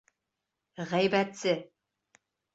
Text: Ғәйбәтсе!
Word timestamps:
Ғәйбәтсе! 0.93 1.55